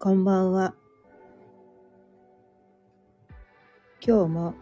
[0.00, 0.76] こんばんは。
[4.00, 4.54] 今日も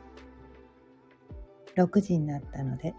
[1.77, 2.95] 6時になったので、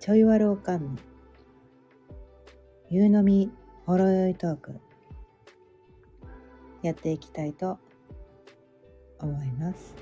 [0.00, 0.96] ちょいわるおかんの
[2.88, 3.52] 夕飲み
[3.84, 4.80] ほろよいトーク
[6.80, 7.78] やっていきたいと
[9.18, 9.94] 思います。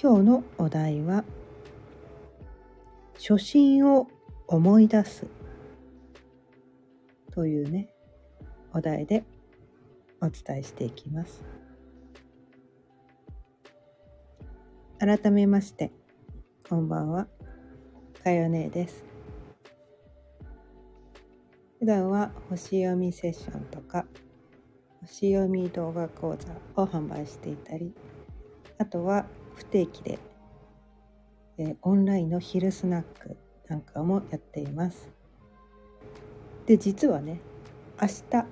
[0.00, 1.24] 今日のお題は
[3.14, 4.06] 初心を
[4.46, 5.26] 思い出す
[7.34, 7.88] というね
[8.72, 9.24] お題で
[10.20, 11.42] お伝えしていきます。
[15.00, 15.92] 改めまして
[16.68, 17.26] こんばんは。
[18.22, 19.04] かよねです。
[21.80, 24.06] 普段は星読みセッションとか
[25.02, 27.92] 星読み動画講座を販売していたり
[28.78, 29.26] あとは
[29.56, 30.18] 不定期で、
[31.58, 33.36] えーオンラインの昼スナック
[33.68, 35.13] なんかもやっています。
[36.66, 37.40] で実はね
[38.00, 38.46] 明日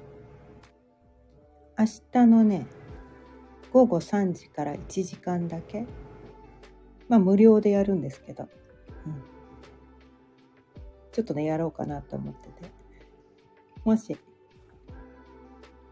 [1.79, 2.67] 明日のね
[3.73, 5.87] 午後3時から1時間だけ
[7.09, 8.49] まあ無料でやるんですけど、
[9.07, 9.23] うん、
[11.11, 12.71] ちょっとねやろうかなと思ってて
[13.85, 14.17] もし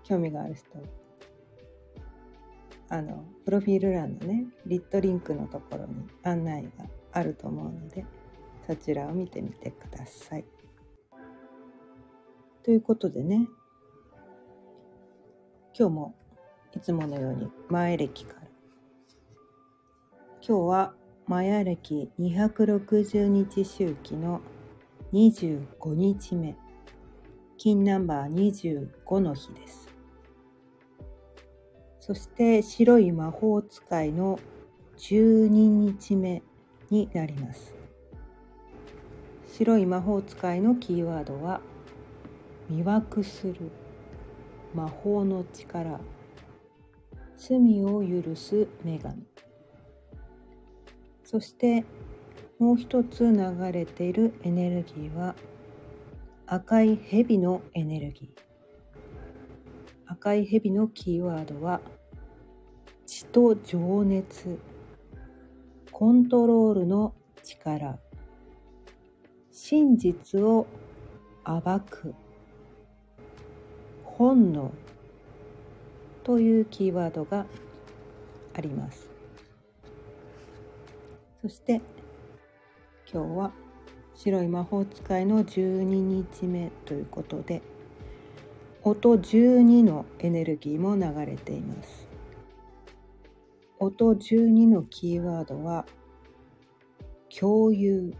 [0.04, 0.66] 興味がある人
[2.90, 8.04] あのプロフィール欄のねリットリンクのところに案内があると思うので
[8.66, 10.44] そちらを見てみてください。
[12.70, 13.48] ということでね。
[15.76, 16.14] 今日も
[16.72, 18.46] いつものように前歴から。
[20.40, 20.94] 今日は
[21.26, 24.40] マヤ歴260日周期の
[25.12, 26.54] 25日目。
[27.58, 29.88] 金ナンバー25の日です。
[31.98, 34.38] そして白い魔法使いの
[34.96, 36.44] 12日目
[36.88, 37.74] になります。
[39.54, 41.60] 白い魔法使いのキーワードは
[42.70, 43.72] 魅惑する。
[44.74, 46.00] 魔法の力。
[47.36, 49.26] 罪を許す女神。
[51.24, 51.84] そして
[52.58, 55.34] もう一つ流れているエネルギーは
[56.46, 58.40] 赤い蛇のエネルギー。
[60.06, 61.80] 赤い蛇のキーワードは
[63.06, 64.58] 血と情熱。
[65.90, 67.98] コントロールの力。
[69.50, 70.66] 真実を
[71.44, 72.14] 暴く。
[74.20, 74.70] 本能
[76.24, 77.46] というキーワードが
[78.54, 79.08] あります。
[81.40, 81.80] そして
[83.10, 83.52] 今日は
[84.14, 87.62] 白い魔法使いの12日目ということで
[88.82, 92.06] 音12のエネルギーも流れています。
[93.78, 95.86] 音12のキーワードは
[97.34, 98.12] 共有。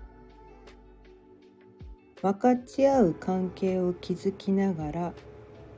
[2.22, 5.15] 分かち合う関係を築きながら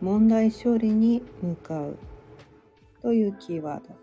[0.03, 1.97] 問題処理に向かう。
[3.03, 3.97] というキーワード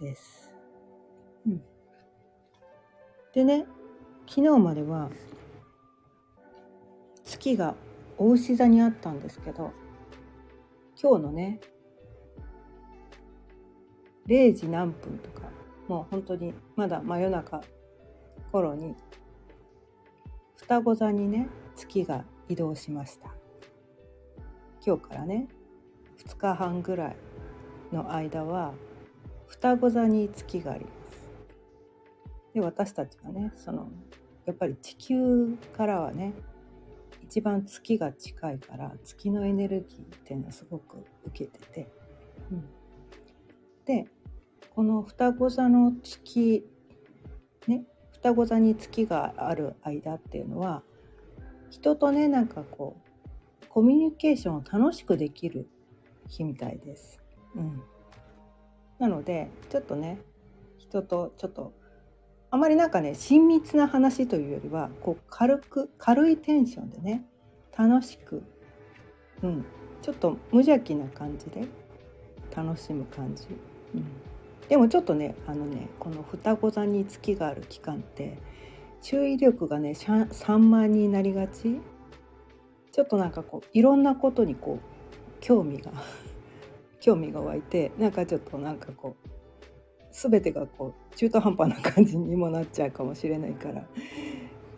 [0.00, 0.50] です。
[1.46, 1.62] うん、
[3.34, 3.66] でね
[4.26, 5.10] 昨日までは
[7.24, 7.74] 月が
[8.18, 9.72] 牡牛座にあったんですけど
[11.00, 11.60] 今日のね
[14.26, 15.48] 0時何分とか
[15.88, 17.60] もう本当にまだ真夜中
[18.52, 18.94] 頃に
[20.56, 23.41] 双子座にね月が移動しました
[24.84, 25.46] 今日からね
[26.26, 27.16] 2日半ぐらい
[27.92, 28.74] の間は
[29.46, 30.92] 双子座に月があります。
[32.54, 33.88] で私たちはねその
[34.44, 36.34] やっぱり地球からはね
[37.22, 41.88] 一番月が近いから月のエネルギーっていうのはすごく受けてて、
[42.50, 42.64] うん、
[43.86, 44.06] で
[44.74, 46.66] この双子座の月
[47.68, 50.82] ね双子座に月がある間っていうのは
[51.70, 53.11] 人とねなんかこう
[53.72, 55.66] コミュニケーションを楽しくできる
[56.28, 57.22] 日みたいです。
[57.56, 57.82] うん、
[58.98, 60.18] なのでちょっとね
[60.76, 61.72] 人とちょっと
[62.50, 67.24] あまりなんかね親密な話というよりはこう軽く軽いテンションでね
[67.74, 68.42] 楽しく、
[69.42, 69.64] うん、
[70.02, 71.66] ちょっと無邪気な感じで
[72.54, 73.46] 楽しむ感じ。
[73.94, 74.04] うん
[74.68, 78.38] でもちょっとねあのねこの双子座に月がある期間って
[79.02, 81.80] 注意力がね散漫になりがち
[82.92, 85.90] ちょっとなんかこういろんなことにこう興味が
[87.00, 89.28] 興味が湧いてなんかちょっとなんかこう
[90.12, 93.86] 全てがこう中途半端な感じにもなっちゃうかもしれないから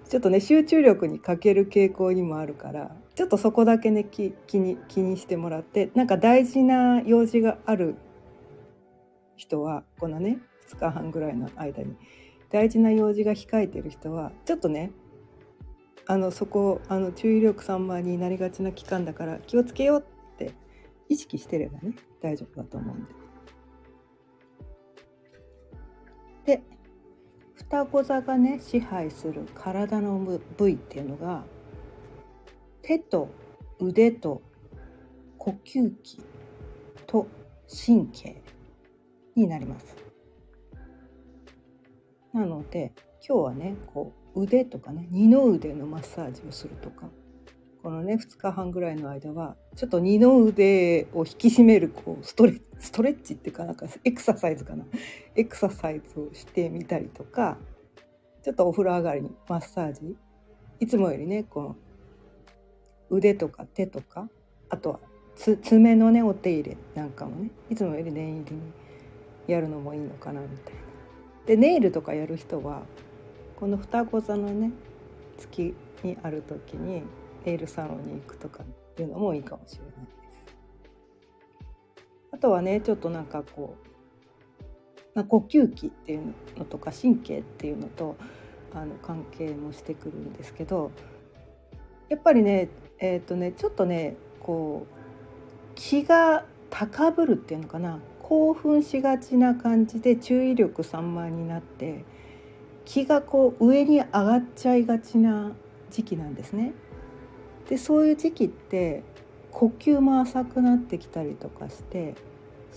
[0.08, 7.96] ちょっとね集中力に欠ける傾向にもあるからちょっとそこだけね気に気にしてもらってなんか大事な用事がある
[9.36, 10.38] 人はこのね
[10.68, 11.96] 2日半ぐらいの間に
[12.50, 14.92] 大事な用事が控えてる人はちょっとね
[16.06, 20.52] あのそこあの注意力散漫になりがちな期間だから気をつけようって
[21.08, 23.04] 意識してればね大丈夫だと思うん
[26.44, 26.56] で。
[26.58, 26.62] で
[27.54, 31.44] 双子座がね支配する体の部位っていうのが
[32.82, 33.30] 手と
[33.80, 34.42] 腕と
[35.38, 36.22] 呼吸器
[37.06, 37.26] と
[37.86, 38.42] 神経
[39.34, 40.03] になります。
[42.34, 42.92] なので
[43.26, 47.08] 今日はねこう腕とかね二の腕のマッサージをするとか
[47.82, 54.84] このね2日半ぐらいの間はちょっと二の腕を引き締めるこうストレストレッチっていうかなんかエクササイズかな
[55.36, 57.56] エクササイズをしてみたりとか
[58.42, 60.16] ちょっとお風呂上がりにマッサージ
[60.80, 61.76] いつもよりねこの
[63.10, 64.28] 腕とか手とか
[64.70, 65.00] あとは
[65.36, 68.62] 爪のねお手入れなんかもねいつもより念入りに
[69.46, 70.93] やるのもいいのかなみたいな。
[71.46, 72.82] でネイルとかやる人は
[73.56, 74.72] この双子座のね
[75.38, 77.02] 月にある時に
[77.44, 80.24] ネイルサロンに行くとかっていうのもいいかもしれないです。
[82.32, 84.66] あとはねちょっとなんかこう、
[85.14, 88.16] まあ、呼吸器っていうのとか神経っていうのと
[88.74, 90.90] あの関係もしてくるんですけど
[92.08, 92.68] やっぱりね
[92.98, 94.94] えっ、ー、とねちょっとねこう
[95.74, 102.06] 気が高ぶるっていうのかな興奮しがちな感じで注意力散漫になって
[102.86, 105.52] 気がこう上に上がっちゃいがちな
[105.90, 106.72] 時期なんですね。
[107.68, 109.02] でそういう時期って
[109.50, 112.14] 呼吸も浅くなってきたりとかして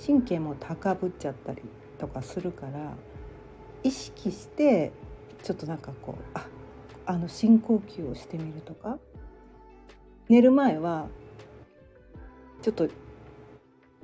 [0.05, 1.61] 神経も高ぶっちゃったり
[1.97, 2.93] とかするから
[3.83, 4.91] 意識して
[5.43, 6.45] ちょっとなんかこうあ
[7.05, 8.99] あの深呼吸をしてみるとか
[10.27, 11.07] 寝る前は
[12.61, 12.89] ちょっと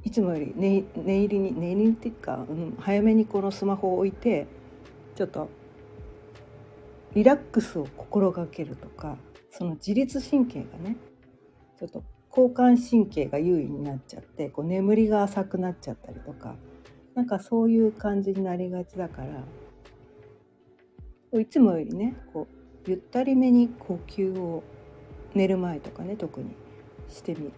[0.03, 4.47] いつもより寝寝入りに寝入りっていうか、うん、早めにこのスマホを置いて
[5.15, 5.49] ちょっと
[7.13, 9.17] リラックスを心がけるとか
[9.51, 10.97] その自律神経がね
[11.79, 16.55] ちょっと交感神経が優位になっちゃってこう眠りが浅くなっちゃったりとか
[17.13, 19.21] なんかそういう感じになりがちだか
[21.31, 24.63] らいつもよりねこうゆったりめに呼吸を
[25.35, 26.55] 寝る前とかね特に
[27.09, 27.51] してみる。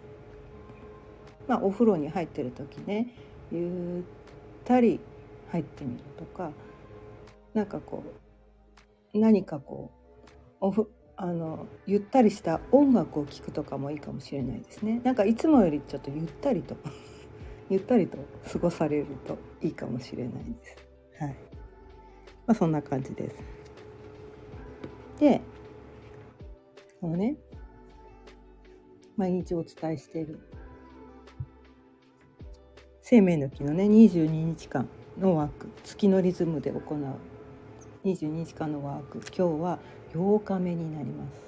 [1.47, 3.15] まあ、お風呂に入ってる時ね
[3.51, 4.99] ゆったり
[5.51, 6.51] 入ってみるとか
[7.53, 8.03] なんかこ
[9.13, 14.99] う何かこうおふあのゆったりした音楽を聴くとかもいいかもしれないですね。
[15.03, 16.75] なんかいつもよりちょっとゆったりと
[17.69, 18.17] ゆったりと
[18.51, 20.75] 過ごされるといいかもしれないです。
[21.19, 21.35] はい。
[22.45, 23.43] まあそんな感じです。
[25.19, 25.41] で
[26.99, 27.37] このね
[29.15, 30.39] 毎日お伝えしている
[33.07, 37.05] 生命の木のね22日間のワーク月のリズムで行う。
[38.03, 39.19] 22日間のワーク。
[39.19, 39.79] 今日は
[40.15, 41.39] 8日目になります。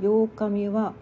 [0.00, 0.94] 8日目は、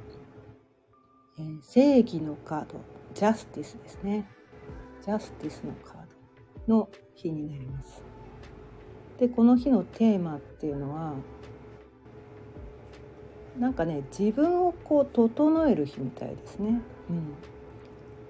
[1.38, 2.80] えー、正義のカード。
[3.12, 4.26] ジャスティスですね。
[5.04, 6.04] ジャスティスのカー
[6.66, 8.02] ドの日になります。
[9.18, 11.12] でこの日のテーマっていうのは
[13.58, 16.80] なんかね自分をこう整える日みたいですね。
[17.10, 17.53] うん。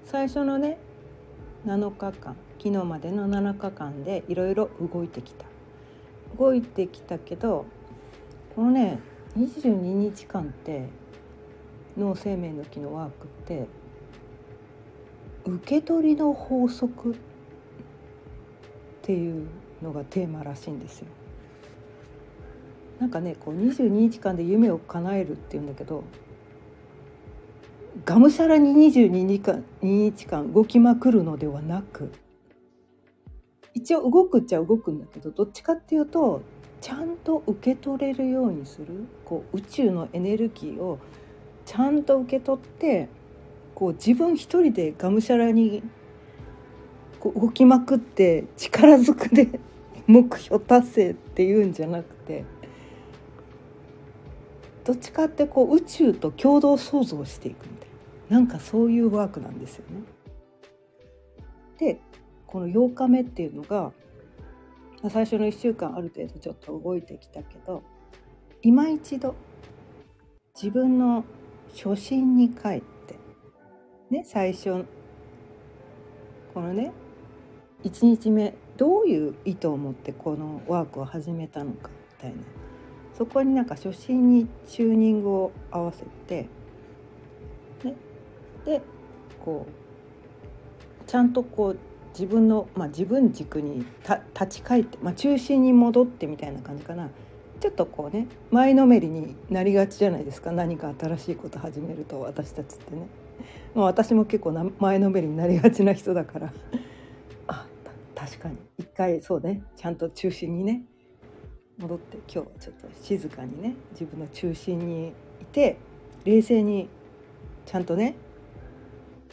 [0.04, 0.78] 最初のね
[1.66, 5.46] 7日間昨日までの7日間でいろいろ動いてきた
[6.38, 7.64] 動いてきたけど
[8.54, 8.98] このね
[9.36, 10.88] 22日間って
[11.96, 13.66] 脳生命の木のワークって
[15.46, 17.14] 受け取りの法則っ
[19.02, 19.46] ていう
[19.82, 21.06] のがテーマらしいんですよ。
[22.98, 26.04] なんかねこう22日間で夢を叶えるっていうんだけど
[28.02, 32.10] がむしゃらに22日間 ,2 日間動きまくるのではなく
[33.72, 36.42] 一応動くっちゃ動くんだけどどっちかっていうと
[36.80, 40.98] ちゃんと受け取れるようにするこう宇宙のエネルギーを
[41.64, 43.08] ちゃんと受け取って
[43.74, 45.82] こう自分一人でがむしゃらに
[47.20, 49.60] こう動きまくって力ずくで
[50.06, 52.44] 目標達成っていうんじゃなくて
[54.84, 57.83] どっちかってこう宇宙と共同創造していくみたいな。
[58.28, 60.02] なんかそういうワークなんですよね。
[61.78, 62.00] で
[62.46, 63.92] この8日目っていうのが
[65.10, 67.82] 最初の1週間ある程度ちょっと動いてきたけど
[68.62, 69.34] 今一度
[70.54, 71.24] 自分の
[71.74, 73.18] 初心に帰って
[74.08, 74.84] ね最初
[76.54, 76.92] このね
[77.82, 82.36] 1日目どういう意図を持ってこのワークを始めたのかみたいな
[83.16, 86.48] そこになんか初心にチューニングを合わせて、
[88.64, 88.80] で
[89.44, 91.78] こうちゃんとこう
[92.18, 93.84] 自分の、まあ、自分軸に
[94.34, 97.10] 立ち返って、まあ、中心に戻ってみたいな感じかな。
[97.60, 100.52] ちょっとこうね前のめりになりがちじゃないですか。
[100.52, 103.08] 何か新しいこと始めると私たちってね、
[103.74, 106.52] まあ、私も結構な前のめりになりがちな人だから。
[107.48, 107.66] あ
[108.14, 108.56] 確かに。
[108.78, 110.84] 一回そうねちゃんと中心にね
[111.78, 115.08] 戻って今日はちょっと静かにね自分の中心に
[115.40, 115.78] いて
[116.24, 116.88] 冷静に
[117.66, 118.14] ちゃんとね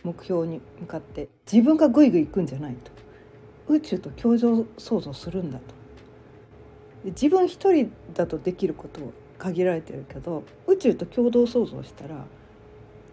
[0.04, 2.92] 目標に向かって自分がぐいぐい行くんじゃないと。
[3.68, 5.64] 宇宙と共同創造するんだと。
[7.06, 9.02] 自分一人だとできること
[9.38, 12.26] 限られてるけど宇宙と共同創造したら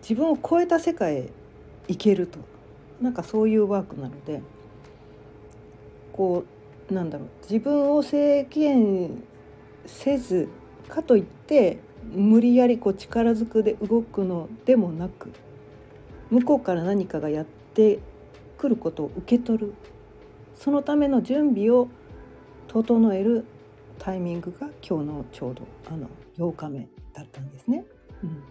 [0.02, 1.30] 自分を超えた世界へ
[1.88, 2.38] 行けると。
[3.00, 4.42] なんかそういうワークなので
[6.12, 6.44] こ
[6.90, 7.28] うなんだろう。
[7.42, 9.22] 自分を制限
[9.86, 10.48] せず
[10.88, 11.78] かといって
[12.12, 15.30] 無理やりこう力ずくで動くのでもなく
[16.30, 17.98] 向こうから何かがやって
[18.56, 19.74] くることを受け取る。
[20.56, 21.88] そのための準備を
[22.66, 23.44] 整える
[23.98, 27.84] タイミングが今日のちょうどあの8日目だったんですね。
[28.22, 28.42] うん、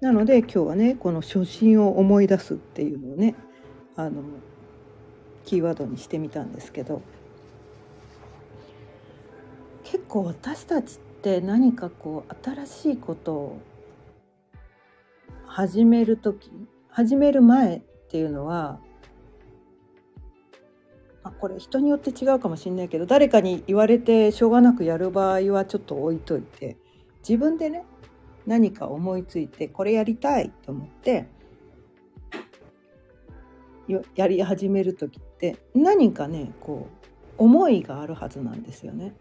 [0.00, 3.36] なので今日はねこの初心を思い出すっていうのをね
[3.94, 4.22] あの
[5.44, 7.02] キーワードにしてみたんですけど。
[9.92, 13.60] 結構私たちって何かこう新しいことを
[15.54, 16.50] 始める時
[16.88, 18.80] 始める前っていうのは
[21.22, 26.78] あこれ人によって違うかもしれないけど誰かに言われてしょうがなくやる場合はちょっと置いといて
[27.18, 27.84] 自分でね
[28.46, 31.28] 何か思いついてこれやりたいと思って
[34.16, 36.88] やり始める時って何かねこ
[37.38, 39.14] う思いがあるはずなんですよね。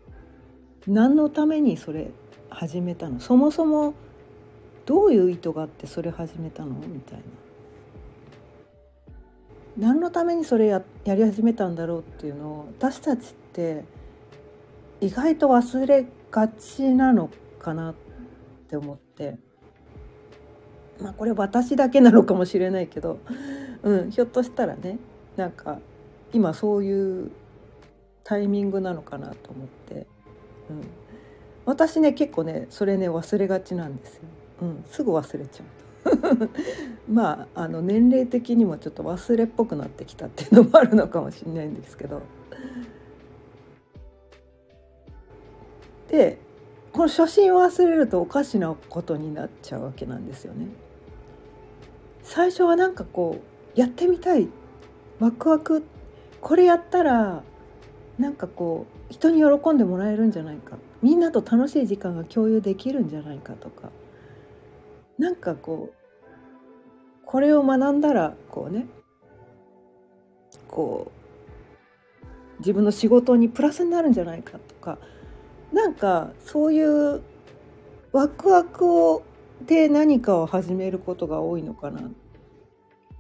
[0.88, 2.12] 何のためにそれ
[2.50, 3.20] 始めたの？
[3.20, 3.96] そもそも
[4.86, 6.72] どういう意図があってそれ始めたの？
[6.72, 7.24] みたいな。
[9.78, 13.86] 何のためにそれややり始めたんだろうっていうのを私たちって
[15.00, 17.96] 意外と忘れがちなのかなっ
[18.70, 19.38] て思って。
[21.02, 23.20] まあこれ私だけなのかもしれないけど、
[23.82, 25.00] うん、ひょっとしたらね。
[25.36, 25.80] なんか
[26.34, 27.32] 今そういう
[28.24, 29.96] タイミングなのかなと思って、
[30.70, 30.82] うん、
[31.66, 34.24] 私ね結構ねそれね忘れがちなんですよ、
[34.62, 35.82] うん、すぐ忘れちゃう。
[37.12, 42.24] まああの年齢的にもちょっと忘れっぽくなってきたっていうのもあるのかもしれないんですけど
[46.10, 46.40] で
[46.92, 50.68] この初心を忘れるとおかしなことになっちゃうわけなんですよね。
[52.24, 53.38] 最初はなんかこ
[53.76, 54.48] うやってみたい
[55.20, 55.84] ワクワク
[56.40, 57.44] これやったら
[58.18, 63.90] なんかこう人に喜んでもらえるんじゃないかみんなと楽しい時間が共有できるんじゃないかとか
[65.22, 68.88] なんかこうこれを学んだらこうね
[70.68, 71.12] こ
[72.26, 74.98] う自分の仕事にプラスになるんじゃないかとか
[75.72, 77.22] なんかそういう
[78.12, 79.22] ワクワクを
[79.68, 82.04] で何かを始めることが多いのかなっ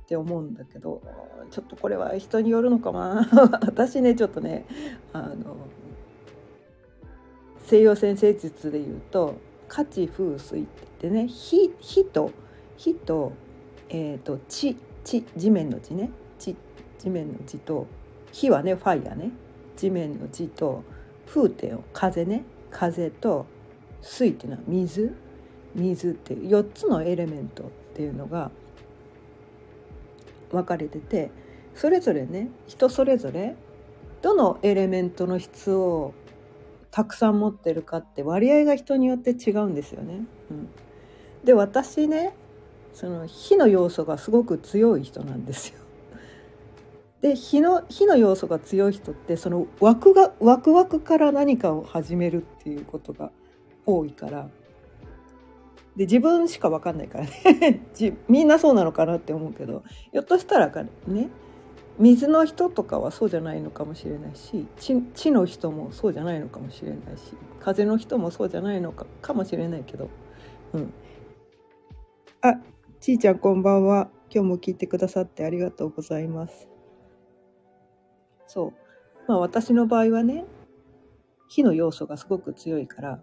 [0.07, 1.03] て思うんだけど
[1.51, 3.29] ちょっとこれは人によるのかな。
[3.61, 4.65] 私ねちょっとね
[5.13, 5.55] あの
[7.67, 9.35] 西洋先生術で言うと
[9.71, 10.65] 価値風水っ
[10.99, 12.31] てね火火と
[12.75, 13.31] 火と,、
[13.87, 14.75] えーと、地
[15.05, 16.09] 地地面の地ね。
[16.37, 16.57] 地
[16.99, 17.87] 地面の地と
[18.33, 19.31] 火はねファイヤーね。
[19.77, 20.83] 地面の地と
[21.25, 22.43] 風っていう風ね。
[22.69, 23.45] 風と
[24.01, 25.15] 水っていうのは水。
[25.73, 28.51] 水っていう4つのエレメントっていうのが
[30.51, 31.31] 分かれてて
[31.75, 33.55] それぞれね人それぞれ
[34.21, 36.13] どのエレメントの質を
[36.91, 40.25] たくさん持ってるかって割合が人によって違うんですよね。
[40.51, 40.69] うん、
[41.43, 42.35] で私ね
[42.93, 45.79] その火の要素がすごく強い人なんですよ。
[47.21, 53.31] で火の火の要素が強い人ってそのワクがワクワクから何かを始めるっていうことが
[53.85, 54.49] 多いから
[55.95, 57.81] で自分しか分かんないからね
[58.27, 60.67] みんなそうなのかなって思うけどひょっとしたら
[61.07, 61.29] ね
[61.99, 70.09] 水の人とかはそうじゃないのかもしれないし地の人もそうじゃないのかもしれないし風の人もそうじゃないのかかもしれないけど、
[70.73, 70.93] うん、
[72.41, 72.55] あ
[72.99, 74.09] ちいちゃんこんばんは。
[74.33, 76.69] 今日も聞いてくださってありがとうございます。
[78.47, 78.73] そう。
[79.27, 80.45] まあ私の場合はね
[81.49, 83.19] 火の要素がすごく強いから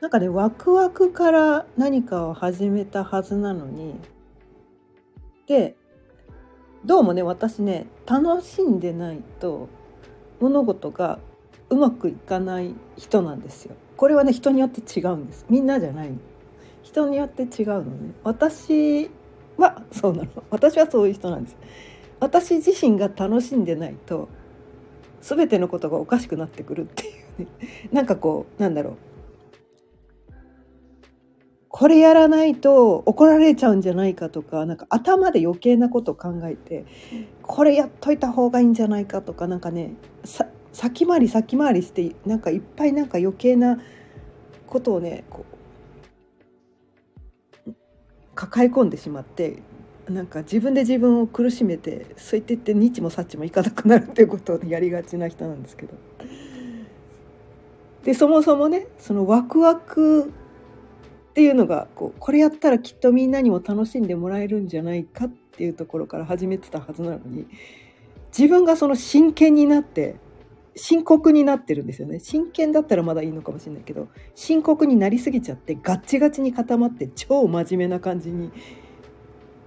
[0.00, 3.94] なんかねワクワクから何かを始めたはずなのに
[5.46, 5.76] で
[6.84, 9.68] どうもね私ね楽しんでないと
[10.38, 11.18] 物事が
[11.70, 13.74] うまくいかない人なんですよ。
[13.96, 15.46] これはね人によって違うんです。
[15.48, 16.10] みんなじゃない
[16.82, 18.12] 人によって違うのね。
[18.22, 19.10] 私
[19.56, 20.28] はそうなの。
[20.50, 21.56] 私はそういう人なんです。
[22.20, 24.28] 私自身が楽しんでないと
[25.22, 27.46] 全てのことがおかしくなってくるっていうね
[27.92, 28.96] なんかこうなんだろう
[31.76, 36.84] これやらないと怒られちゃうんじゃないかとかなんか頭で余計なこと考えて
[37.42, 39.94] これやっといた方がいいんじゃないかとかなんかね
[40.72, 43.80] 先回り先回りしてなんかいっぱいなんか余計な
[44.68, 45.44] ことをねこ
[47.66, 47.74] う
[48.36, 49.60] 抱え込んでしまって
[50.08, 55.94] なんか自分で自分を苦しめてそう言ってって日もさっちもいかなくなるっていうことをやりがちな人なんですけど。
[58.04, 60.30] でそもそもねそのワクワク
[61.34, 67.48] っていうのがこうこれやったらきっとみんなにも楽しんでもらえるんじゃないかっていうところから始めてたはずなのに
[68.28, 70.14] 自分がその真剣になって
[70.76, 72.20] 深刻になってるんですよね。
[72.20, 78.52] 真剣だったらまだいいのかもしれないけど深刻になりすぎちゃってガッチガチに固まって超真面目な感じに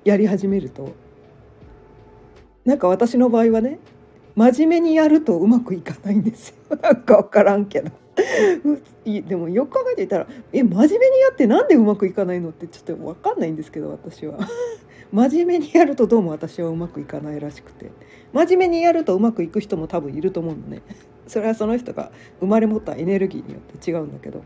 [0.05, 0.95] やり始めると
[2.63, 3.79] なんか私の場合はね
[4.37, 6.77] 真面目にやるとうまくいかないんですよ。
[6.81, 7.91] なんか分からんけど。
[9.05, 14.37] でもよく考えていたらえ真面目にやってなんでうまくいかないのってちょっと分かんないんですけど私は。
[15.13, 17.91] 真面目にやるとどうも私はうまくいかないらしくて。
[18.33, 20.81] 真面目にやるとうまくいく人も多分いると思うのね。
[21.27, 24.41] それはその人が生まれ持ったエネルギーによって違うんだけど。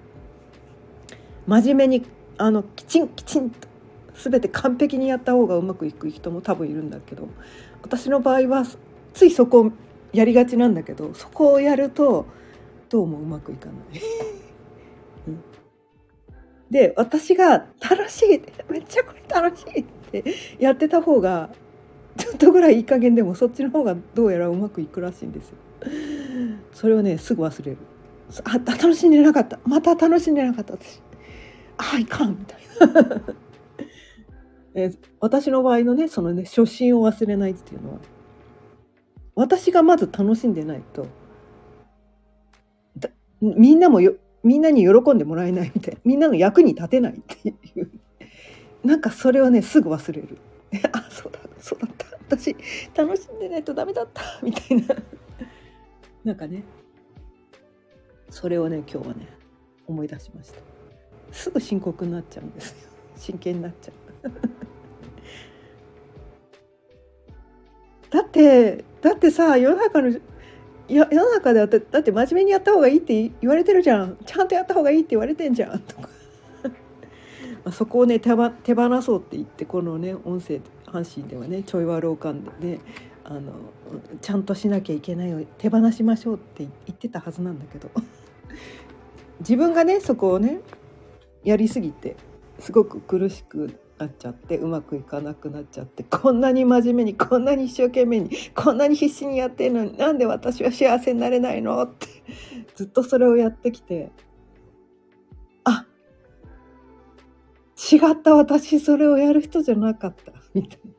[1.48, 2.06] 真面目に
[2.38, 3.68] あのきちんきちんと
[4.16, 7.28] 全て完璧にやった方がうまくいく人も多分いるんだけど
[7.82, 8.66] 私の場合は
[9.14, 9.72] ついそこを
[10.14, 12.26] やりがちなんだけどそこをやると
[12.92, 13.76] どうもうまくいかない。
[15.28, 15.42] うん、
[16.70, 20.26] で私が楽しいめっちゃこれ楽しいって
[20.60, 21.50] やってた方が
[22.18, 25.58] ちょっとぐらいいい加減でもそっちの方がどうやらうまくいくらしいんですよ。
[26.74, 27.78] それをねすぐ忘れる。
[28.44, 31.02] あ楽しんでなかったまた楽しんでなかった私。
[31.78, 32.60] あいかんみたい
[32.94, 33.22] な。
[34.76, 38.00] え私の場合のねそのね初心を忘れないっていうのは
[39.36, 41.08] 私がまず楽しんでないと
[43.42, 46.00] みんなもよみんなに喜んでもらえないみたいな。
[46.04, 47.92] みんなの役に立てないっていう。
[48.84, 50.38] なんかそれをねすぐ忘れる。
[50.94, 52.06] あそうだそうだった。
[52.38, 52.56] 私
[52.96, 54.22] 楽しんでないとダメだった。
[54.42, 54.96] みたいな。
[56.24, 56.64] なんかね。
[58.30, 59.28] それをね今日はね
[59.88, 60.60] 思い出しました。
[61.32, 62.90] すぐ深刻になっちゃうんですよ。
[63.18, 63.92] 真剣になっちゃ
[64.24, 64.32] う。
[68.10, 70.20] だってだってさ世の中の
[70.96, 74.18] 世の中ではだって真面目にやった方がいいって言われてるじゃん。
[74.26, 75.80] ちゃんとやった方がいいって言われてんじゃん。
[75.80, 76.10] と か
[77.64, 78.30] まそこをね手
[78.64, 82.80] 手放そうって言ってこのね音声阪神ではねちょいわろうかんでね
[83.24, 83.54] あの
[84.22, 87.90] ちゃんとしなきゃいけないよ手放しましょうって言ってたはずなんだけど。
[89.40, 90.62] 自分がねそこをね
[91.44, 92.16] やりすぎて
[92.60, 102.08] すごく苦しくなっちゃってうまくいかなくなっちゃってこんなに真面目にこんなに一生懸命にこんなに必死にやってるのになんで私は幸せになれないのって
[102.76, 104.12] ずっとそれをやってきて
[105.64, 105.86] あ
[107.92, 110.92] 違った私それをやる人じゃなかったみたいな。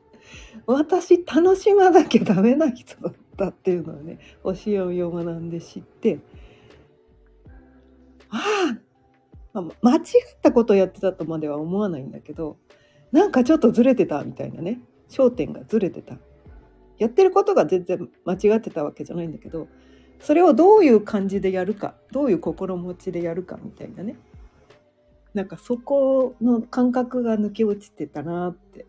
[0.65, 6.19] 私楽しまなきゃダメな人だったっていうのをね教えを学んで知って
[8.29, 8.41] あ
[9.53, 10.01] あ間違っ
[10.41, 12.57] たことをやってたとまでは思わないんだけど
[13.13, 14.81] なんかちょっとずれてたみたいなね。
[15.07, 16.17] 焦点がずれてた。
[16.97, 19.67] やってることが全然間違ってたわけじゃないんだけど
[20.19, 24.15] それをどういう感じでやるかどういう心持ちでやるかみたいなね。
[25.33, 28.85] なんかそこの感覚が抜け落ちてたなって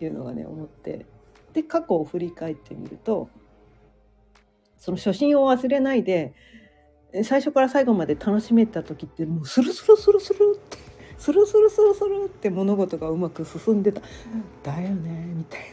[0.00, 1.06] いうのがね思って。
[1.52, 3.30] で過去を振り返ってみると
[4.76, 6.34] その初心を忘れないで
[7.24, 10.67] 最初から最後まで楽しめた時ってもうスルスルスルスルっ
[11.18, 14.00] スルスルスルスルって物事がうまく進んでた。
[14.62, 15.66] だよねみたいな。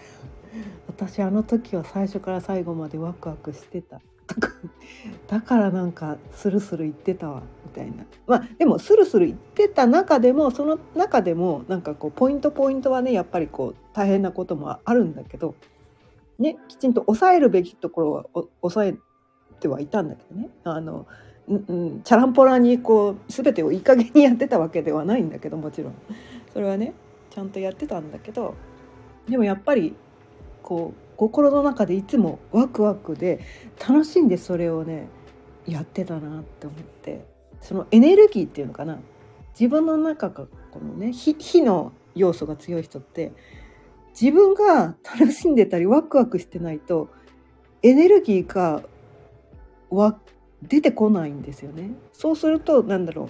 [0.88, 4.01] 私あの時は最初から最後までワクワクしてた。
[5.27, 8.05] だからなんかスルスル言ってたわみたいな。
[8.25, 15.53] まあでもスルスル言ってた中でもその中でもなんかこうポイントポイントはねやっぱりこう大変なこともあるんだけど
[16.39, 18.25] ねきちんと抑えるべきところは
[18.62, 18.95] 抑え
[19.60, 20.49] てはいたんだけどね。
[20.63, 21.05] あの
[21.47, 25.93] うん、チャランポラにこう全てをいい加減にやってたわけではないんだけどもちろん。
[26.53, 26.93] それはね
[27.29, 28.55] ちゃんとやってたんだけど
[29.27, 29.95] でもやっぱり
[30.63, 33.39] こう心の中でいつもワクワクで
[33.79, 35.08] 楽しんでそれをね
[35.67, 37.36] やってたなって思って。
[37.65, 38.99] そのエネルギーっていうのかな。
[39.60, 43.31] 自分の中がこのね火の要素が強い人って
[44.19, 47.10] 自分が楽しんでたりワクワクしてないと
[47.81, 48.84] エネルギーが
[49.89, 50.19] 湧
[50.67, 51.91] 出てこないんですよね。
[52.13, 53.30] そうするとなんだろ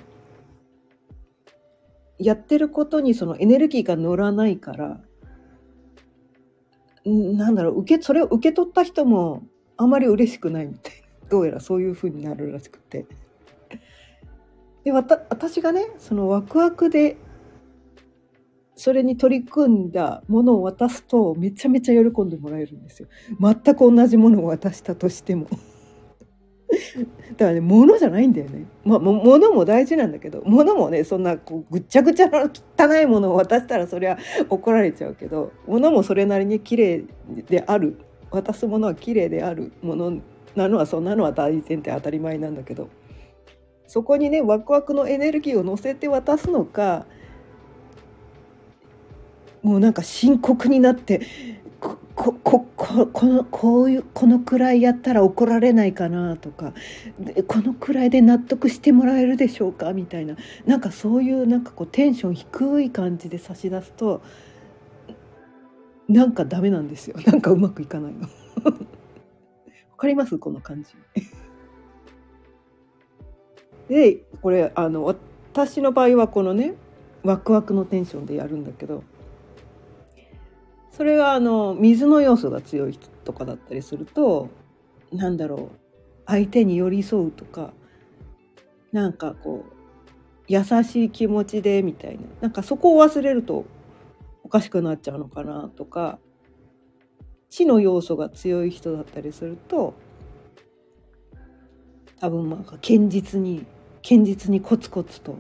[2.20, 5.02] うやってることにそのエネルギーが乗らないから
[7.06, 9.44] なんだろう受けそれを受け取った人も
[9.78, 11.06] あまり嬉しくないみたいな。
[11.30, 13.08] どうやらそういう風になるらしくて
[14.84, 17.18] でわた私がねそのワクワクで
[18.76, 23.08] それに取り組んだものを渡すとめちゃめちゃ喜んでもらえるんですよ
[23.40, 25.48] 全く同じものを渡したとしても
[27.38, 28.66] だからね物じゃないんだよね。
[28.84, 34.18] まあ物も大事なんだけど物もねそんなこうぐっちゃぐちゃの汚いものを渡したらそりゃ
[34.50, 37.04] 怒られちゃうけど物もそれなりに綺麗
[37.48, 37.98] である。
[38.32, 40.20] 渡すものは綺麗であるもの
[40.56, 42.90] なのはそんなのは大事前提当たり前なんだけど
[43.88, 47.06] そこにねワクワクのエネルギーを乗せて渡すのか
[49.62, 51.22] もうなんか深刻になって
[52.16, 56.74] ここここのこういうこのくらいやったら怒られないかなとか
[57.48, 59.92] このくらいで納得してもらえるでしょうか？
[59.92, 60.38] みたいな。
[60.66, 64.22] なんかそういうなんかこうテンション低い感じで差し出すと
[66.08, 67.18] なんかダメなんですよ。
[67.26, 68.22] なんかうまくいかないの。
[68.64, 68.74] わ
[69.98, 70.38] かります？
[70.38, 70.92] この感じ。
[73.94, 76.76] でこれあの私の場合はこのね
[77.24, 79.04] ワクワクのテンションでやるんだけど
[80.96, 84.50] それがあの水の要素が強い人とかだったりすると
[85.12, 85.80] なんだろう
[86.26, 87.74] 相手に寄り添うとか
[88.94, 89.74] なんかこう
[90.48, 93.66] 優しい気持ちでみたいななんかそこを忘れると
[94.44, 96.18] おかしくなっちゃうのかなとか
[97.50, 99.96] 知の要素が強い人だったりすると
[102.22, 103.66] 多分まあ堅実に
[104.02, 105.38] 堅実にコツコツと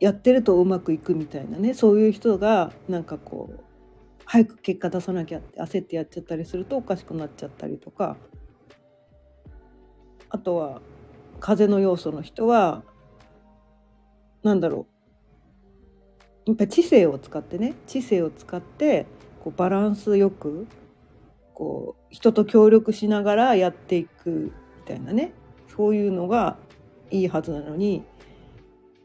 [0.00, 3.67] やってるとうまくいくみたいなねそういう人がなんかこう
[4.30, 8.16] 早く結果出さなきゃって焦ってやっちゃったりするとおかしくなっちゃったりとか。
[10.28, 10.82] あとは
[11.40, 12.82] 風の要素の人は
[14.42, 14.86] 何だろ
[16.46, 16.50] う。
[16.50, 19.06] やっぱ知性を使ってね知性を使って
[19.42, 20.66] こうバランスよく
[21.54, 25.32] こう人と協力しながらやっていくみたいなね。
[25.74, 26.58] そういうのが
[27.10, 28.04] いいはずなのに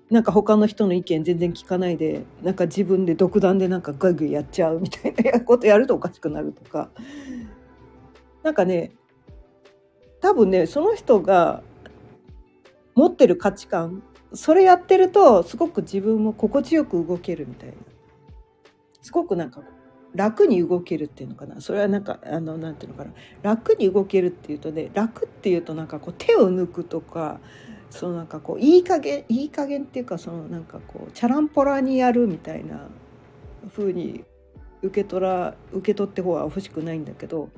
[0.10, 6.90] なんか他の人の意見全然聞かないでなんか自分で独断でなんかガグやっちゃうみたいなことやるとおかしくなるとか。
[8.44, 8.92] なんかね
[10.22, 11.64] 多分ねその人が
[12.96, 17.76] 持ってる価値観それやってるとすごく自分も心地よく動けるみたいな。
[19.02, 19.62] すごくなんか
[20.16, 21.60] 楽に動けるっていうのかな。
[21.60, 23.12] それはなんかあのなんていうのかな。
[23.42, 27.40] 楽に動けるっていうとね楽っていうとなんかこう手を抜くとか
[27.94, 32.88] そのなんかこういい加減いい加減っていうかそのなんかこうチャランポラにやるみたいな
[33.76, 34.24] 風に
[34.82, 37.50] 受け取ら受け取って方は欲しくないんだけど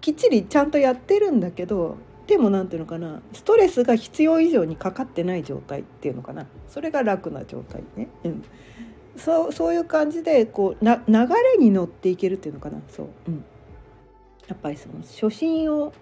[0.00, 6.46] きっちりちゃんとやってるんだけどでも何ていうのかなストレスが必要以上にかかってない状態っていうのかな。
[6.68, 8.08] それが楽な状態ね。
[8.24, 8.44] うん。
[9.16, 11.14] そうそういう感じでこうな流
[11.58, 12.80] れに乗っていけるっていうのかな。
[12.88, 13.44] そう、うん、
[14.48, 15.92] やっぱりその初心を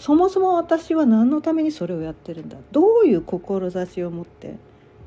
[0.00, 2.56] そもそも私は何のためにそれをやってるんだ？
[2.72, 4.56] どういう志を持って、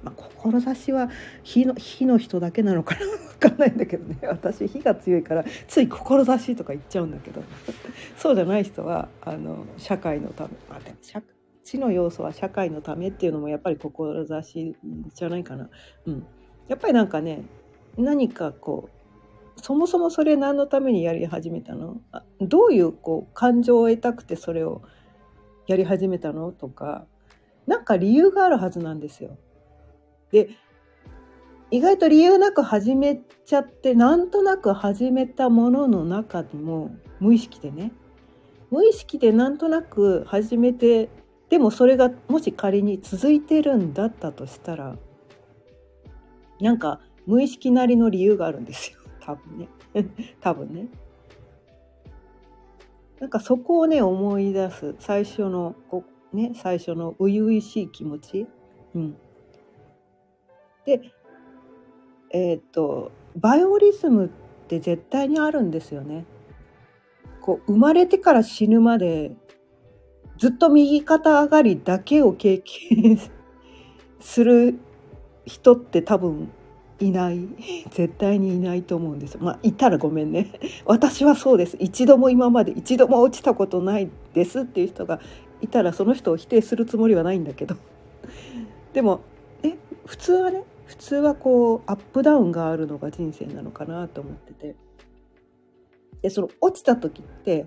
[0.03, 1.10] まあ、志は
[1.41, 3.01] 火の火の人だけなのかな
[3.39, 4.19] 分かんないんだけどね。
[4.29, 7.41] 私火が強いからつい志とか言っちゃうんだけど。
[8.17, 11.23] そうじゃない人はあの社会のため、まあ、でも社
[11.63, 14.75] 地の要素は社会のためっていうのもやっぱり志
[15.15, 15.69] じゃないかな。
[16.06, 16.25] うん、
[16.67, 17.43] やっぱりなんかね
[17.97, 18.92] 何かこう
[19.57, 22.01] そもそもそれ何のためにやり始めたの？
[22.41, 24.81] どういうこう感情を得たくてそれを
[25.67, 26.51] やり始めたの？
[26.51, 27.05] とか
[27.65, 29.37] なんか理由があるはずなんですよ。
[30.31, 30.49] で
[31.71, 37.91] 意外と理由なく始めちゃってなんとなく始めたものの中でも無意識でね
[38.69, 41.09] 無意識でなんとなく始めて
[41.49, 44.97] でもそれがもし仮に続いてるんだったとしたら
[46.59, 48.99] なんか無意識なりの理由があるんですよ。
[49.23, 49.69] 多分ね。
[50.41, 50.88] 多分ね。
[53.19, 54.95] なんかそこをね思い出す。
[54.99, 58.47] 最初のこね最初の初々しい気持ち、
[58.93, 59.15] うん、
[60.86, 61.01] で
[62.31, 64.29] えっ、とバイオリズムっ
[64.67, 66.25] て絶対にあるんですよね。
[67.39, 69.36] こう生まれてから死ぬまで
[70.38, 73.19] ずっと右肩上がりだけを経験
[74.19, 74.79] する
[75.45, 76.51] 人って多分
[77.07, 77.47] いない。
[77.91, 79.37] 絶対にいないと思うんです。
[79.39, 80.51] まあいたらごめんね。
[80.85, 81.77] 私はそうです。
[81.79, 85.19] 一度も今まで一度も落ちたことないですっていう人が
[85.61, 87.75] いたらその人を否定するつもりはないんだけど。
[88.93, 89.21] でも
[89.63, 94.75] え普通はね普通はこうアップダウンがあるのが人生なのかなと思ってて。
[96.21, 97.65] でその落ちた時って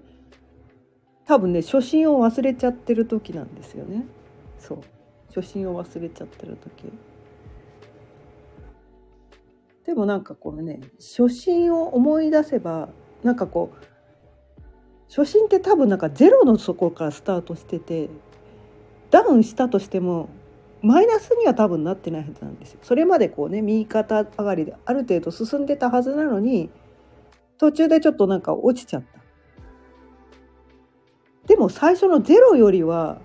[1.27, 4.07] 多分ね初心を忘れちゃってる時なんですよね。
[4.59, 4.79] そう。
[5.29, 6.90] 初心を忘れちゃってる時。
[9.87, 12.88] でもなんかこのね初心を思い出せば
[13.22, 13.87] なんかこう
[15.09, 18.11] 初心って多分なんかゼロの底からスタートしてて
[19.11, 20.29] ダウンしたとしても
[20.83, 22.81] マイナスには多分なってないはずなんですよ。
[22.83, 26.68] それまでこうね右肩上がりである程度進んでたはずなのに
[27.59, 29.20] 途中でちょっとなんか落ちちゃった。
[31.46, 33.20] でも最初のゼロよりは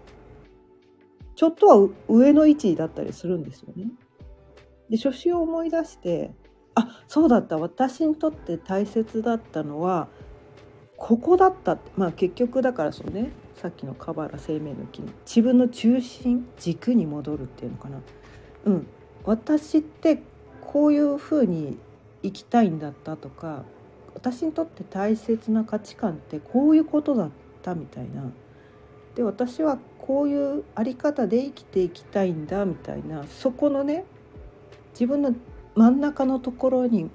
[1.36, 3.92] ちょっとは上の位置だったりするんですよね。
[4.90, 6.32] で初心を思い出して
[6.76, 7.58] あそうだった。
[7.58, 10.08] 私にとって大切だったのは
[10.98, 13.32] ここだったっまあ結局だからそうね。
[13.56, 18.02] さっきのカバラ生命の木の自分の中心軸に戻るっていうのかな。
[18.66, 18.88] うん、
[19.24, 20.24] 私って
[20.62, 21.78] こういうふうに
[22.24, 23.64] 生きたいんだったとか
[24.14, 27.30] 私にとって大切な価値観ってこういうことだっ
[27.62, 28.32] たみたいな。
[29.16, 33.26] で私はこういうあり方で生きていきたいんだみたいな。
[33.28, 34.06] そこのね
[34.94, 35.36] 自分の
[35.76, 37.10] 真ん中のところに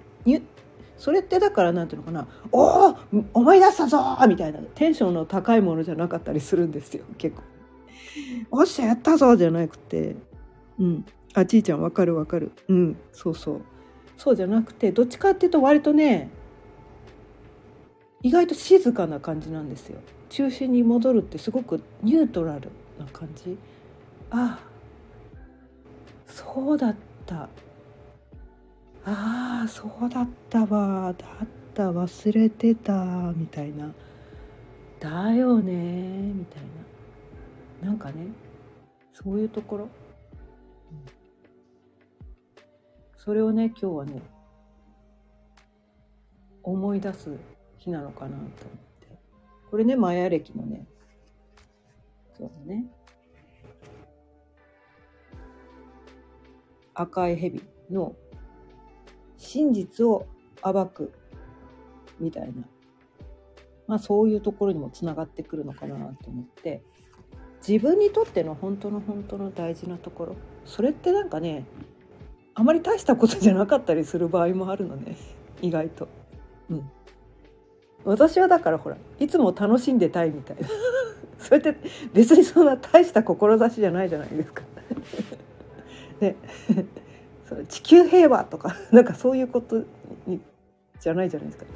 [0.97, 2.97] それってだから何ていうのかな「おお
[3.35, 7.43] 思い出したぞ!」みたいなテンションの高いものじゃなかったりするんですよ結構。
[8.51, 10.17] おっしゃやったぞじゃなくて。
[10.79, 11.05] うん。
[11.35, 12.51] あちいちゃんわかるわかる。
[12.69, 13.61] うんそうそう。
[14.17, 16.31] そうじゃなくてどっちかっていうと割とね
[18.23, 19.99] 意外と静かな感じなんですよ。
[20.31, 23.59] 中心に戻るってすごくニュートラルな感じ。
[24.31, 24.59] あ
[26.27, 27.49] そうだった。
[29.09, 31.15] ああそうだったわ。
[31.17, 33.95] だった忘れてたみたいな。
[34.99, 36.63] だよねみたい
[37.83, 37.89] な。
[37.89, 38.27] なんかね
[39.13, 39.91] そういうところ、うん、
[43.17, 44.21] それをね今日はね
[46.65, 47.31] 思い出す
[47.79, 49.19] 日なのかなと思って。
[49.71, 50.85] これねマヤ暦のね。
[52.37, 52.87] そうだね。
[56.95, 58.17] 赤い蛇の
[59.47, 60.27] 真実を
[60.63, 61.13] 暴く
[62.19, 62.53] みたいな、
[63.87, 66.83] まあ、そういうところにもつながってくるのかなと思って。
[67.67, 70.37] 自分にとっての本当の本当の大事なところ。
[70.65, 71.65] それってなんかね
[72.55, 75.17] あまり大したことじゃなかったりする場合もあるのね。
[75.63, 76.09] 意外と。
[76.71, 76.91] うん、
[78.05, 80.69] 私はだからほらいつも楽しんでたいみたいな。
[81.39, 81.77] それって
[82.13, 84.63] 別にそんな大した志じゃないじゃないですか。
[86.21, 86.37] ね。
[87.49, 89.83] その地球平和とか なんかそういうこと
[90.27, 90.41] に
[91.01, 91.67] じゃないじゃないですか。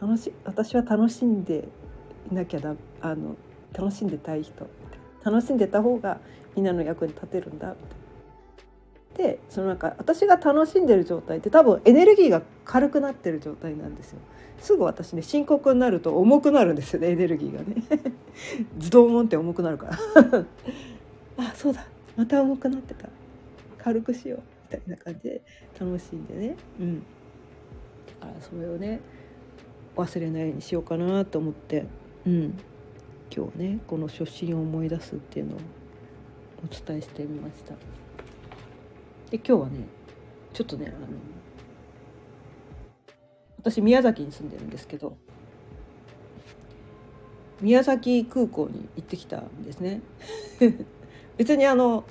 [0.00, 1.68] 楽し私は楽しんで
[2.30, 3.36] いなきゃだあの
[3.74, 4.66] 楽しんでたい人
[5.22, 6.20] 楽しんでた方が
[6.56, 7.74] みんなの役に立てるんだ
[9.16, 14.18] でそのなんか私が楽しんでる状態って多分エネルギーが軽くなってる状態なんですよ。
[14.60, 17.82] すぐ私ね深刻になると重くなるんですよねエネルギーがね。
[18.78, 19.98] ズドンって重くなるから
[21.44, 23.08] あそうだまた重くなってた
[23.82, 25.42] 軽くしようみたいな感じで
[25.78, 26.56] 楽しんでね。
[26.78, 27.00] うん。
[28.20, 29.00] だからそれをね
[29.96, 31.86] 忘れないようにしようかなと思って。
[32.26, 32.58] うん。
[33.34, 35.58] 今日ねこの初心を思い出すっていうのを
[36.64, 37.74] お伝えしてみました。
[39.30, 39.86] で今日はね
[40.52, 41.06] ちょっとねあの
[43.58, 45.16] 私宮崎に住んでるんですけど
[47.60, 50.00] 宮崎空港に行ってきたんですね。
[51.36, 52.04] 別にあの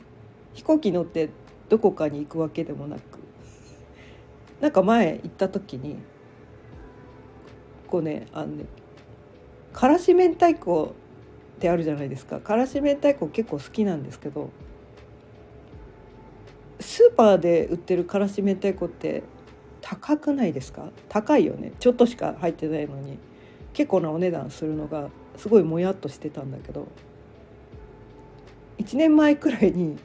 [0.53, 1.29] 飛行機乗って
[1.69, 3.01] どこかに行くわけでもなく
[4.59, 5.97] なんか前行った時に
[7.87, 8.65] こうねあのね
[9.71, 10.95] からし明太子
[11.57, 12.39] ってあるじゃないですか。
[12.39, 14.49] からし明太子結構好きなんですけど
[16.79, 19.23] スーパーで売ってるからし明太子って
[19.81, 20.89] 高くないですか？
[21.07, 21.73] 高いよね。
[21.79, 23.19] ちょっとしか入ってないのに。
[23.71, 26.87] 結構なお値段するのがすごいもやっとしてたんだけど
[28.79, 29.97] 1年前くらいに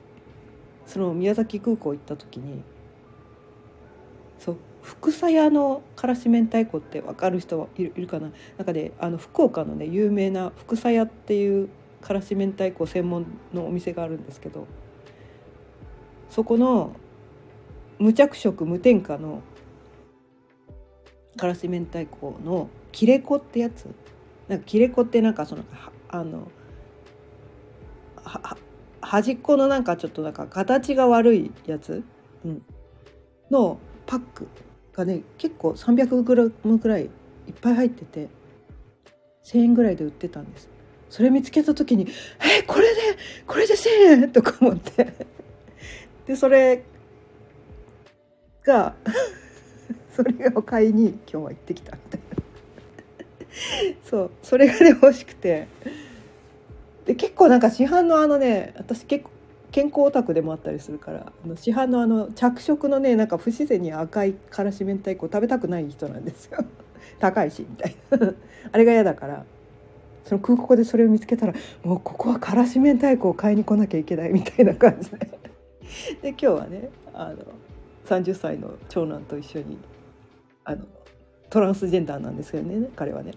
[0.86, 2.62] その宮崎空港行った時に
[4.38, 8.30] そう福佐屋のからし明太子って分かる人はいるかな？
[8.58, 11.70] なんかで、ね、あの福岡のね有名な福佐屋っていう
[12.02, 14.66] からし明太子専門のお店があるんですけど
[16.28, 16.94] そこの
[17.98, 19.40] 無着色無添加の
[21.36, 23.86] からし明太子の切れ子ってやつ？
[24.48, 25.64] なんか切れ子ってなんかその
[26.08, 26.48] あの
[28.16, 28.58] は
[29.14, 32.02] 端っこのなんかちょっとなんか形が悪いやつ、
[32.44, 32.62] うん、
[33.48, 34.48] のパック
[34.92, 37.10] がね結構 300g ぐらいいっ
[37.60, 38.28] ぱい入ってて
[39.44, 40.68] 1,000円ぐらいで売ってたんです。
[41.10, 42.08] それ見つけた時に
[42.58, 43.00] 「えこれで
[43.46, 44.30] これで1,000円!
[44.34, 45.12] 」とか思って。
[46.26, 46.82] でそれ
[48.64, 48.96] が
[50.10, 52.36] それを買いに今日は行ってきたみたいな。
[54.02, 54.30] そう。
[54.42, 55.68] それがね欲しくて。
[57.06, 59.30] で結構なんか市販のあのね私結構
[59.74, 66.64] 健康オタクでもあったりするからあの市販のあの着色のねなんか不自然に赤いからし明太子食べたくない人なんですよ。
[67.18, 68.34] 高いしみたいな。
[68.70, 69.44] あれが嫌だから
[70.24, 75.18] その空港でそれを見つけたらもうここはからし明太子を買いに来なきゃいけないみたいな感じで。
[76.22, 77.38] で今日はねあの
[78.06, 79.78] 30歳の長男と一緒に
[80.64, 80.84] あの
[81.50, 83.32] トランスジェンダーなんですけどね彼はね。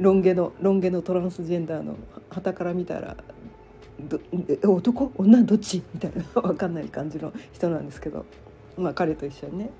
[0.00, 1.94] ロン毛のロン毛のトランスジェンダーの
[2.30, 3.16] 旗から見たら
[4.64, 5.12] 男？
[5.14, 5.42] 女？
[5.42, 5.82] どっち？
[5.92, 8.24] みたいな 分かんない感じの人なんですけど、
[8.78, 9.70] まあ、彼と一緒にね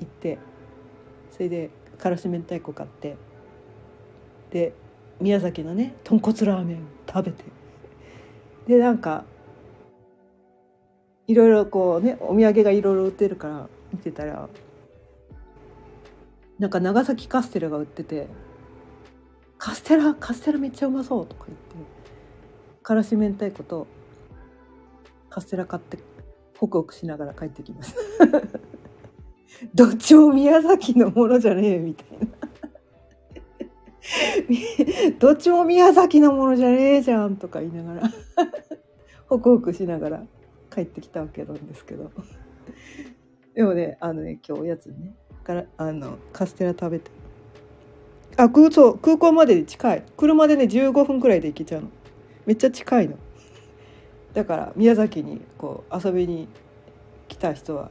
[0.00, 0.38] 行って
[1.30, 3.16] それでからし明太子買って
[4.50, 4.74] で
[5.18, 7.44] 宮崎のね豚骨ラーメン食べて
[8.66, 9.24] でなんか
[11.26, 14.46] いろいろこうねお土産がいろいろ売ってるから見てたら
[16.64, 18.26] なんか長崎カステラが売ってて
[19.58, 21.74] 「カステラカステラめっちゃうまそう」とか言って
[22.82, 23.86] からし明太子と
[25.28, 25.98] カステラ買って
[26.56, 28.40] ホクホクしながら帰ってきました
[29.74, 32.26] どっちも宮崎のものじゃねえみたいな。
[35.20, 38.10] どっちも宮崎のものじゃねえじゃんとか言いながら
[39.26, 40.26] ホクホクしながら
[40.70, 42.10] 帰ってきたわけなんですけど。
[43.52, 47.10] でもねあのね今日おやつねからあのカステラ食べて。
[48.36, 50.02] あ空そう空港まで近い。
[50.16, 51.88] 車でね15分くらいで行けちゃうの。
[52.46, 53.16] めっちゃ近いの。
[54.32, 56.48] だから宮崎にこう遊びに
[57.28, 57.90] 来た人は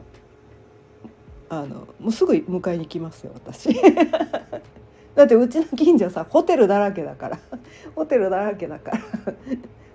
[1.50, 3.70] あのもうすぐ迎えに来ますよ私。
[5.16, 7.40] だってうちの近所さホテルだらけだから。
[7.96, 9.00] ホテルだらけだから。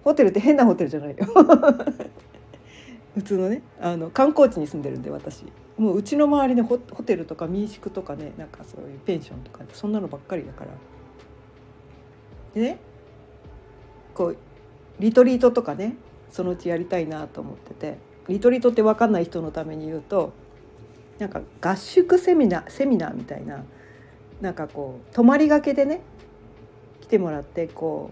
[0.05, 1.17] ホテルって変なホテルじゃないよ。
[3.15, 5.45] 普通のねあの観光地に住んでるんで私。
[5.79, 10.71] もううちの周りでホホテルとか民宿とかねなんかそういうペンションとかそんなのばっかりだから。
[12.55, 12.79] でね
[14.15, 14.37] こう
[14.99, 15.97] リトリートとかね
[16.31, 18.09] そのうちやりたいなと思ってて。
[18.29, 20.33] リトリートって分かんない人のために言うと
[21.19, 23.65] なんか合宿セミナーセミナーみたいな
[24.41, 26.03] なんかこう泊まりがけでね
[27.01, 28.11] 来てもらってこ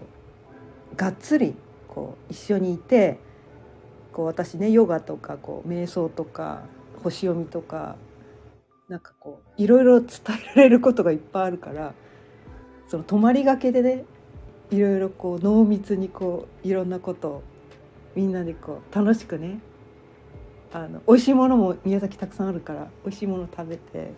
[0.93, 1.55] うがっつり
[1.87, 3.19] こう一緒にいて
[4.11, 6.63] こう私ねヨガとかこう瞑想とか
[7.03, 7.95] 星読みとか
[8.89, 10.09] なんかこういろいろ伝
[10.53, 11.93] えられることがいっぱいあるから
[12.87, 14.05] その泊まりがけでね
[14.71, 17.43] いろいろこう濃密にこういろんなことを
[18.15, 19.59] みんなでこう楽しくね
[20.73, 24.11] あの美味しいものも宮崎たくさんあるから美味しいもの食べて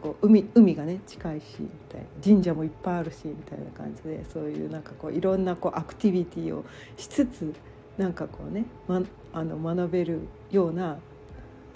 [0.00, 6.64] こう海海がね近いしみたいな神社もいっぱいあるしみたいな感じでそういうなんかこういろんなこうアクティビティを
[6.96, 7.52] しつつ
[7.98, 10.98] なんかこうね、ま、あの学べるような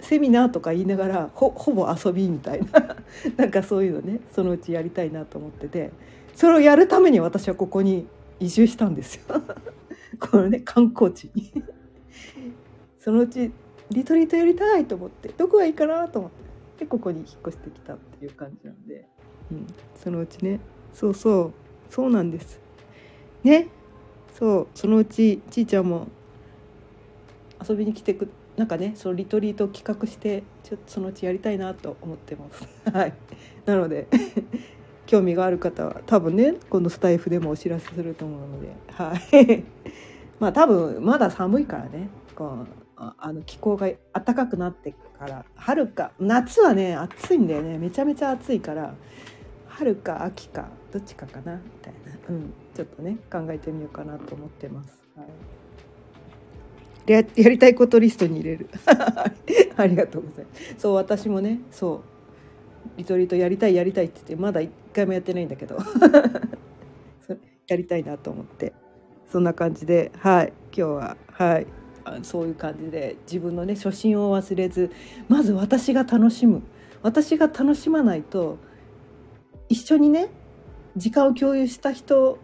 [0.00, 2.96] セミナーとか言いながらほぼ遊びみたいな
[3.36, 5.90] なんかそういうのねそのうちやりたいなと思ってて
[6.34, 8.06] それをやるために私はここに
[8.40, 9.22] 移住したんですよ。
[10.20, 11.52] このね観光地に。
[12.98, 13.52] そのうち
[13.90, 19.06] リトリートやりたいと思ってどこがいいかなと思ってでここに引っ越してきたっていう感じなんで、
[19.52, 20.58] うん、そのうちね
[20.92, 21.52] そうそう
[21.90, 22.60] そうなんです。
[23.42, 23.68] ね。
[24.38, 26.08] そうそのうちちいちゃんも
[27.68, 32.68] 遊びに来てくなんかねそのリトリートを企画してちょっとそのうちやりたいなと思ってます。
[32.90, 33.14] はい。
[33.66, 34.06] なので
[35.06, 39.64] 興味がある方は多分ねこのスタイフでもお知らせすると思うのではい。
[40.40, 47.78] まあ多分まだ寒いからねこうあの気候が暖かくなってから春か夏はね暑いんだよね。
[47.78, 48.94] めちゃめちゃ暑いから
[49.66, 54.98] 春か秋かどっちかかなみたいな、うん、ちょっとね考えてみようかなと思ってます。
[55.16, 55.53] はい。
[57.06, 58.68] ややりたいことリストに入れる。
[59.76, 60.74] ありがとうございます。
[60.78, 62.00] そう私もねそう。
[62.96, 65.78] リトリートやりたいやりたいって言ってまだ一回もやってないんだけど。
[67.66, 68.72] やりたいなと思って。
[69.30, 70.52] そんな感じではい。
[70.76, 71.66] 今日ははい。
[72.04, 74.90] あそういう感じで自分のね初心を忘れず
[75.28, 76.62] まず私が楽しむ。
[77.02, 78.56] 私が楽しまないと
[79.68, 80.30] 一緒にね
[80.96, 82.38] 時間を共有した人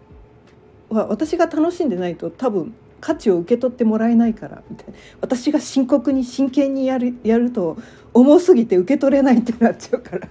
[0.91, 4.95] は私が楽しんでないと多分価値を受け取ってもらえないからみたいな。
[5.21, 7.77] 私が深刻に真剣にやるやると
[8.13, 10.29] 重すぎて受け取れないってなっちゃうから。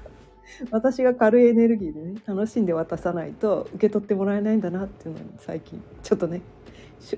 [0.71, 6.41] 私が軽いエネルギーでね楽しんで渡さないと受け取ってもらえないんだなっていうのに最近ちょっとね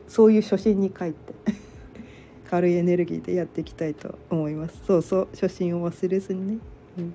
[0.07, 1.33] そういう初心に帰って
[2.49, 4.81] 軽いエネルギーでやっていきたいと思います。
[4.85, 6.57] そうそう初心を忘れずにね、
[6.97, 7.13] うん、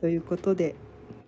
[0.00, 0.74] ということで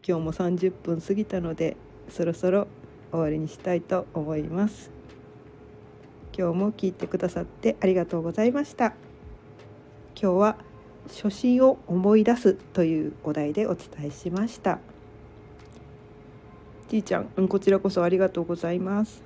[0.06, 1.76] 今日も30分過ぎたので
[2.08, 2.66] そろそろ
[3.12, 4.90] 終わりにしたいと思います。
[6.36, 8.94] 今日も聞いてくださってありがとうございました。
[10.20, 10.56] 今日は
[11.08, 14.78] 初心を思い出すというお題でお伝えしました。
[16.88, 19.22] じいちゃん、うん、こちらこそありがとうございます。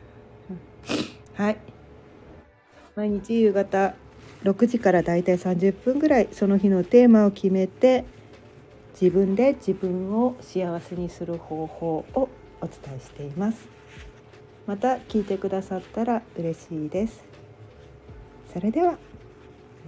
[1.34, 1.58] はい。
[2.94, 3.94] 毎日夕方
[4.42, 8.04] 6時からだいたい30分ぐらいその日のテーマを決めて
[8.98, 12.28] 自分で自分を幸せにする方法を
[12.62, 13.75] お伝えしています
[14.66, 17.24] また聞いてくださったら嬉しいです。
[18.52, 18.98] それでは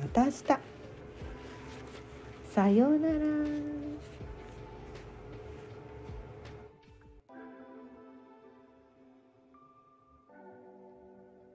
[0.01, 0.43] また明日。
[2.55, 3.19] さようなら。